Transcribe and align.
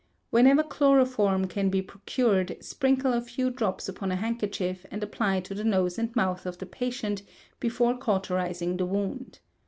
Whenever 0.31 0.63
chloroform 0.63 1.45
can 1.45 1.69
be 1.69 1.79
procured, 1.79 2.57
sprinkle 2.59 3.13
a 3.13 3.21
few 3.21 3.51
drops 3.51 3.87
upon 3.87 4.11
a 4.11 4.15
handkerchief, 4.15 4.83
and 4.89 5.03
apply 5.03 5.39
to 5.41 5.53
the 5.53 5.63
nose 5.63 5.99
and 5.99 6.15
mouth 6.15 6.47
of 6.47 6.57
the 6.57 6.65
patient 6.65 7.21
before 7.59 7.95
cauterizing 7.95 8.77
the 8.77 8.85
wound. 8.87 9.37